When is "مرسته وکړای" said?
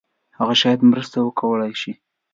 0.91-1.73